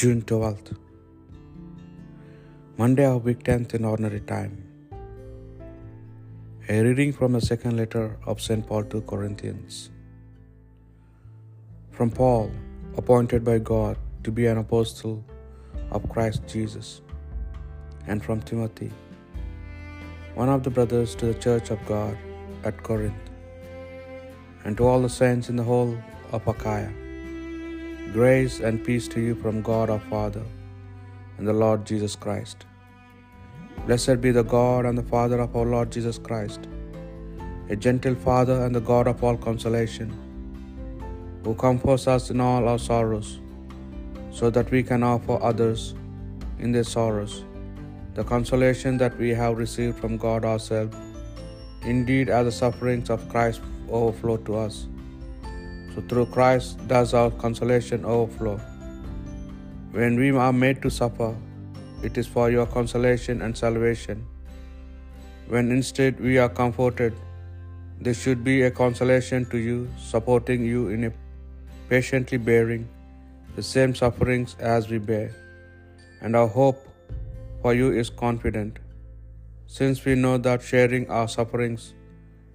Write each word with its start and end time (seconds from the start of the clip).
June 0.00 0.20
12th, 0.30 0.68
Monday 2.80 3.06
of 3.12 3.24
week 3.28 3.40
10th 3.46 3.72
in 3.78 3.84
ordinary 3.90 4.20
time. 4.20 4.52
A 6.74 6.76
reading 6.86 7.12
from 7.16 7.32
the 7.36 7.40
second 7.40 7.74
letter 7.80 8.04
of 8.24 8.44
St. 8.44 8.62
Paul 8.68 8.84
to 8.92 9.00
Corinthians. 9.12 9.90
From 11.96 12.12
Paul, 12.20 12.52
appointed 12.96 13.42
by 13.48 13.56
God 13.72 13.96
to 14.22 14.30
be 14.30 14.46
an 14.52 14.60
apostle 14.64 15.16
of 15.90 16.08
Christ 16.14 16.46
Jesus, 16.54 16.92
and 18.06 18.24
from 18.28 18.40
Timothy, 18.52 18.92
one 20.36 20.54
of 20.56 20.62
the 20.62 20.74
brothers 20.78 21.16
to 21.16 21.26
the 21.32 21.40
church 21.48 21.70
of 21.70 21.84
God 21.86 22.16
at 22.62 22.84
Corinth, 22.90 23.26
and 24.62 24.76
to 24.76 24.86
all 24.86 25.02
the 25.08 25.14
saints 25.18 25.48
in 25.48 25.56
the 25.56 25.68
whole 25.72 25.94
of 26.30 26.46
Achaia. 26.54 27.07
Grace 28.12 28.60
and 28.60 28.82
peace 28.82 29.06
to 29.06 29.20
you 29.20 29.34
from 29.34 29.60
God 29.60 29.90
our 29.90 29.98
Father 29.98 30.42
and 31.36 31.46
the 31.46 31.52
Lord 31.52 31.84
Jesus 31.84 32.16
Christ. 32.16 32.64
Blessed 33.86 34.22
be 34.22 34.30
the 34.30 34.42
God 34.42 34.86
and 34.86 34.96
the 34.96 35.02
Father 35.02 35.38
of 35.40 35.54
our 35.54 35.66
Lord 35.66 35.90
Jesus 35.90 36.18
Christ, 36.18 36.68
a 37.68 37.76
gentle 37.76 38.14
Father 38.14 38.64
and 38.64 38.74
the 38.74 38.80
God 38.80 39.06
of 39.06 39.22
all 39.22 39.36
consolation, 39.36 40.08
who 41.44 41.54
comforts 41.54 42.08
us 42.08 42.30
in 42.30 42.40
all 42.40 42.66
our 42.66 42.78
sorrows, 42.78 43.40
so 44.30 44.48
that 44.48 44.70
we 44.70 44.82
can 44.82 45.02
offer 45.02 45.38
others 45.42 45.94
in 46.58 46.72
their 46.72 46.84
sorrows 46.84 47.44
the 48.14 48.24
consolation 48.24 48.96
that 48.96 49.16
we 49.18 49.28
have 49.30 49.58
received 49.58 49.98
from 49.98 50.16
God 50.16 50.44
ourselves. 50.44 50.96
Indeed, 51.82 52.30
as 52.30 52.46
the 52.46 52.52
sufferings 52.52 53.10
of 53.10 53.28
Christ 53.28 53.60
overflow 53.90 54.38
to 54.38 54.56
us, 54.56 54.86
so 55.98 56.04
through 56.06 56.26
Christ 56.26 56.78
does 56.86 57.12
our 57.12 57.30
consolation 57.42 58.04
overflow. 58.04 58.56
When 59.90 60.16
we 60.16 60.30
are 60.30 60.52
made 60.52 60.80
to 60.82 60.90
suffer, 60.90 61.34
it 62.04 62.16
is 62.16 62.28
for 62.34 62.50
your 62.50 62.66
consolation 62.66 63.42
and 63.42 63.56
salvation. 63.56 64.24
When 65.48 65.72
instead 65.72 66.20
we 66.20 66.38
are 66.38 66.48
comforted, 66.48 67.14
this 68.00 68.22
should 68.22 68.44
be 68.44 68.62
a 68.62 68.70
consolation 68.70 69.46
to 69.46 69.58
you, 69.58 69.88
supporting 69.98 70.64
you 70.64 70.88
in 70.88 71.12
patiently 71.88 72.38
bearing 72.38 72.88
the 73.56 73.62
same 73.62 73.92
sufferings 73.92 74.54
as 74.60 74.88
we 74.88 74.98
bear. 74.98 75.34
And 76.20 76.36
our 76.36 76.46
hope 76.46 76.78
for 77.60 77.74
you 77.74 77.90
is 77.90 78.08
confident, 78.08 78.78
since 79.66 80.04
we 80.04 80.14
know 80.14 80.38
that 80.38 80.62
sharing 80.62 81.10
our 81.10 81.26
sufferings, 81.26 81.92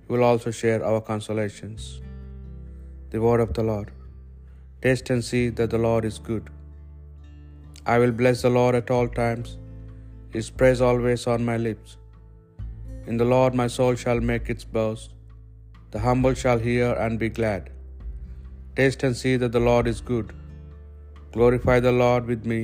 you 0.07 0.15
will 0.15 0.23
also 0.23 0.49
share 0.49 0.81
our 0.85 1.01
consolations. 1.01 1.99
The 3.13 3.21
word 3.25 3.41
of 3.45 3.51
the 3.57 3.65
Lord. 3.71 3.89
Taste 4.83 5.09
and 5.13 5.23
see 5.27 5.45
that 5.57 5.71
the 5.73 5.81
Lord 5.87 6.03
is 6.09 6.17
good. 6.29 6.45
I 7.93 7.97
will 8.01 8.13
bless 8.21 8.39
the 8.45 8.53
Lord 8.57 8.75
at 8.79 8.89
all 8.95 9.09
times, 9.19 9.49
his 10.35 10.47
praise 10.59 10.81
always 10.87 11.23
on 11.33 11.49
my 11.49 11.57
lips. 11.67 11.91
In 13.09 13.17
the 13.21 13.29
Lord 13.33 13.53
my 13.61 13.67
soul 13.75 13.95
shall 14.03 14.21
make 14.31 14.47
its 14.53 14.65
boast. 14.77 15.09
The 15.93 16.01
humble 16.07 16.35
shall 16.41 16.61
hear 16.69 16.89
and 17.05 17.23
be 17.23 17.29
glad. 17.39 17.63
Taste 18.77 19.03
and 19.07 19.17
see 19.21 19.35
that 19.41 19.53
the 19.57 19.65
Lord 19.69 19.87
is 19.93 20.01
good. 20.11 20.29
Glorify 21.35 21.77
the 21.87 21.97
Lord 22.03 22.25
with 22.33 22.45
me. 22.53 22.61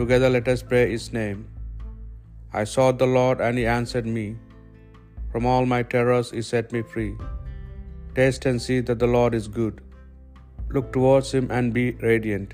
Together 0.00 0.30
let 0.36 0.48
us 0.54 0.64
pray 0.70 0.84
his 0.94 1.06
name. 1.20 1.40
I 2.60 2.64
sought 2.74 2.98
the 3.02 3.12
Lord 3.18 3.40
and 3.46 3.56
he 3.62 3.66
answered 3.80 4.08
me. 4.18 4.26
From 5.32 5.46
all 5.52 5.66
my 5.74 5.82
terrors 5.94 6.30
he 6.36 6.42
set 6.54 6.74
me 6.76 6.82
free. 6.94 7.12
Taste 8.20 8.46
and 8.48 8.60
see 8.64 8.78
that 8.88 9.00
the 9.02 9.12
Lord 9.16 9.34
is 9.38 9.46
good. 9.58 9.76
Look 10.74 10.88
towards 10.94 11.28
him 11.36 11.46
and 11.56 11.76
be 11.76 11.84
radiant. 12.08 12.50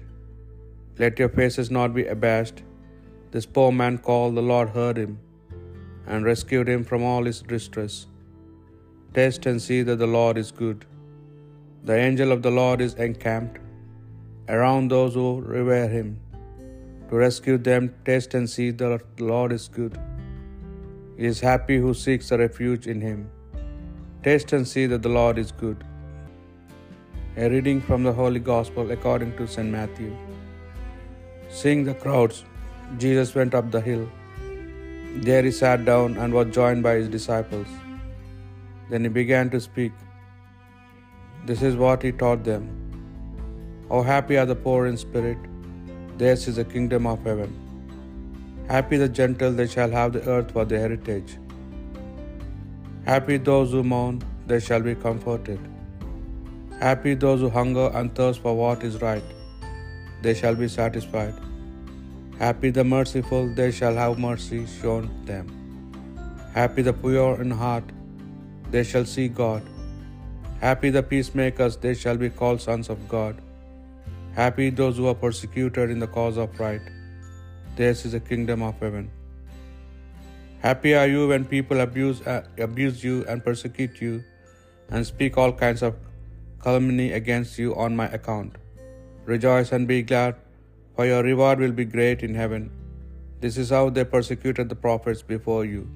Let 1.01 1.21
your 1.21 1.31
faces 1.39 1.71
not 1.77 1.91
be 1.99 2.05
abashed. 2.15 2.61
This 3.33 3.49
poor 3.57 3.71
man 3.81 3.97
called, 4.09 4.37
the 4.37 4.47
Lord 4.51 4.69
heard 4.77 4.99
him 5.05 5.15
and 6.11 6.29
rescued 6.31 6.69
him 6.73 6.85
from 6.91 7.03
all 7.11 7.25
his 7.31 7.41
distress. 7.55 7.97
Taste 9.17 9.47
and 9.51 9.61
see 9.67 9.81
that 9.89 10.01
the 10.05 10.13
Lord 10.19 10.39
is 10.43 10.53
good. 10.63 10.87
The 11.89 11.97
angel 12.07 12.31
of 12.37 12.43
the 12.47 12.55
Lord 12.61 12.81
is 12.89 12.95
encamped 13.07 13.59
around 14.57 14.95
those 14.97 15.15
who 15.21 15.29
revere 15.59 15.89
him. 15.99 16.11
To 17.09 17.17
rescue 17.27 17.59
them, 17.71 17.95
taste 18.11 18.35
and 18.41 18.49
see 18.57 18.71
that 18.83 19.03
the 19.19 19.27
Lord 19.33 19.53
is 19.59 19.67
good. 19.81 19.95
He 21.19 21.27
is 21.35 21.41
happy 21.53 21.79
who 21.87 21.95
seeks 22.07 22.31
a 22.31 22.39
refuge 22.47 22.87
in 22.95 23.01
him. 23.11 23.21
Taste 24.27 24.53
and 24.57 24.67
see 24.71 24.85
that 24.91 25.03
the 25.03 25.11
Lord 25.17 25.37
is 25.41 25.51
good. 25.59 25.83
A 27.43 27.49
reading 27.51 27.81
from 27.89 28.07
the 28.07 28.13
Holy 28.21 28.41
Gospel 28.49 28.91
according 28.95 29.37
to 29.37 29.45
St. 29.53 29.71
Matthew. 29.75 30.09
Seeing 31.59 31.85
the 31.89 31.95
crowds, 31.95 32.41
Jesus 33.05 33.31
went 33.37 33.55
up 33.59 33.69
the 33.77 33.83
hill. 33.89 34.03
There 35.29 35.45
he 35.49 35.53
sat 35.61 35.85
down 35.91 36.17
and 36.17 36.39
was 36.39 36.51
joined 36.59 36.83
by 36.89 36.97
his 36.97 37.09
disciples. 37.15 37.69
Then 38.91 39.09
he 39.09 39.13
began 39.21 39.49
to 39.55 39.63
speak. 39.69 39.95
This 41.45 41.63
is 41.71 41.81
what 41.85 42.03
he 42.03 42.13
taught 42.25 42.45
them. 42.51 42.69
How 43.89 44.03
happy 44.13 44.43
are 44.43 44.51
the 44.55 44.61
poor 44.67 44.83
in 44.93 45.03
spirit! 45.07 45.51
Theirs 46.19 46.49
is 46.49 46.63
the 46.65 46.69
kingdom 46.77 47.13
of 47.15 47.33
heaven. 47.33 47.53
Happy 48.77 48.97
the 49.07 49.13
gentle, 49.23 49.53
they 49.53 49.73
shall 49.79 49.99
have 50.03 50.13
the 50.19 50.29
earth 50.37 50.51
for 50.59 50.65
their 50.65 50.87
heritage. 50.89 51.41
Happy 53.09 53.37
those 53.37 53.71
who 53.71 53.81
mourn, 53.91 54.17
they 54.49 54.59
shall 54.59 54.81
be 54.87 54.94
comforted. 55.03 55.61
Happy 56.81 57.15
those 57.25 57.41
who 57.41 57.49
hunger 57.49 57.89
and 57.94 58.12
thirst 58.17 58.41
for 58.44 58.55
what 58.61 58.83
is 58.89 59.00
right, 59.00 59.28
they 60.22 60.34
shall 60.34 60.56
be 60.62 60.67
satisfied. 60.67 61.37
Happy 62.41 62.71
the 62.78 62.83
merciful, 62.83 63.45
they 63.61 63.71
shall 63.71 63.95
have 63.95 64.19
mercy 64.19 64.66
shown 64.81 65.06
them. 65.31 65.47
Happy 66.53 66.83
the 66.83 66.93
pure 66.93 67.41
in 67.41 67.53
heart, 67.62 67.84
they 68.72 68.83
shall 68.83 69.06
see 69.15 69.28
God. 69.28 69.62
Happy 70.61 70.91
the 70.91 71.05
peacemakers, 71.12 71.77
they 71.77 71.95
shall 71.95 72.16
be 72.16 72.31
called 72.41 72.61
sons 72.61 72.89
of 72.89 73.09
God. 73.09 73.37
Happy 74.34 74.69
those 74.69 74.97
who 74.97 75.06
are 75.06 75.15
persecuted 75.15 75.91
in 75.91 76.00
the 76.00 76.12
cause 76.19 76.37
of 76.37 76.59
right, 76.59 76.83
theirs 77.77 78.05
is 78.05 78.12
the 78.19 78.21
kingdom 78.33 78.62
of 78.62 78.75
heaven. 78.81 79.09
Happy 80.61 80.94
are 80.94 81.06
you 81.06 81.28
when 81.28 81.44
people 81.44 81.81
abuse, 81.81 82.22
uh, 82.22 82.43
abuse 82.59 83.05
you 83.05 83.25
and 83.28 83.44
persecute 83.44 84.00
you 84.00 84.25
and 84.91 85.06
speak 85.06 85.37
all 85.37 85.53
kinds 85.53 85.83
of 85.83 85.94
calumny 86.61 87.12
against 87.12 87.59
you 87.59 87.75
on 87.77 87.94
my 87.94 88.06
account. 88.09 88.56
Rejoice 89.27 89.72
and 89.72 89.87
be 89.87 90.03
glad, 90.03 90.37
for 90.95 91.06
your 91.06 91.22
reward 91.22 91.59
will 91.59 91.72
be 91.72 91.84
great 91.84 92.22
in 92.22 92.34
heaven. 92.34 92.71
This 93.41 93.56
is 93.59 93.71
how 93.71 93.91
they 93.91 94.05
persecuted 94.05 94.69
the 94.69 94.75
prophets 94.75 95.22
before 95.22 95.65
you. 95.65 95.89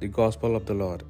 The 0.00 0.08
Gospel 0.08 0.54
of 0.54 0.66
the 0.66 0.74
Lord. 0.74 1.02